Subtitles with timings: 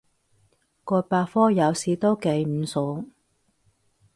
[0.83, 3.05] 個百科有時都幾唔爽